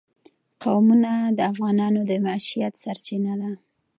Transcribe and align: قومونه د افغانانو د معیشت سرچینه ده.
قومونه 0.63 1.11
د 1.37 1.39
افغانانو 1.51 1.99
د 2.09 2.11
معیشت 2.25 2.73
سرچینه 2.83 3.33
ده. 3.41 3.51